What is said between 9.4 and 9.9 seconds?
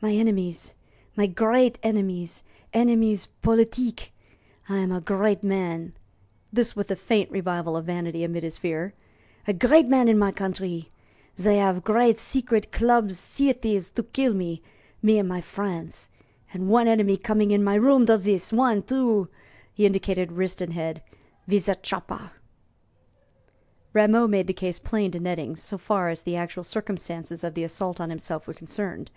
"a great